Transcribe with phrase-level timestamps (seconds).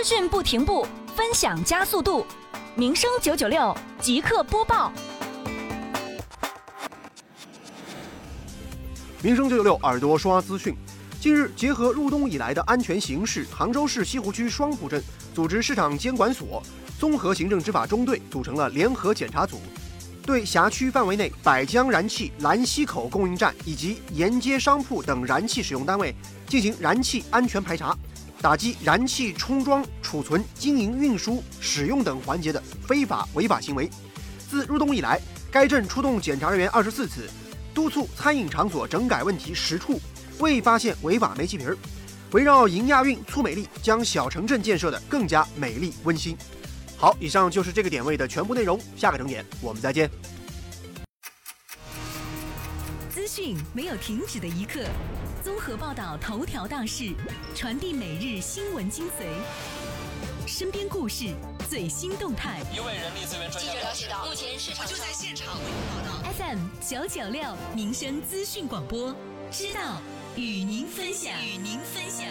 [0.00, 2.24] 资讯不停步，分享加速度。
[2.74, 4.90] 民生九九六即刻播报。
[9.22, 10.74] 民生九九六耳朵刷资讯。
[11.20, 16.62] 近日，结合入冬以来的安全形势，杭州市西湖区双浦镇组织市场监管所
[16.98, 19.60] 综合行政执法中队组成了联合检查组，
[20.22, 26.14] 对辖区范围内百江燃气兰溪口供应站以及沿街商铺等燃气使用单位
[26.46, 27.94] 进行燃气安全排查，
[28.40, 33.88] 打击燃气充装、储存、经营、运输、使用等环节的非法违法行为。
[34.48, 37.28] 自入冬以来，该镇出动检查人员二十四次，
[37.74, 40.00] 督促餐饮场所整改问题十处。
[40.38, 41.76] 未发现违法煤气瓶儿，
[42.32, 46.34] 围绕迎亚运促美丽，将小城镇建设的更加美丽温馨。
[46.96, 50.10] 好，以上就是这个点位的全部内容，下个整点我们再见。
[53.30, 54.80] 资讯没有停止的一刻，
[55.44, 57.14] 综合报道头条大事，
[57.54, 59.22] 传递每日新闻精髓，
[60.48, 61.26] 身边故事
[61.68, 62.60] 最新动态。
[62.74, 66.32] 一位人力资源专家了解到，目前市场就在现场为您报道。
[66.32, 69.14] FM 九九六民生资讯广播，
[69.52, 70.02] 知道。
[70.34, 72.26] 与您分享，与您分享。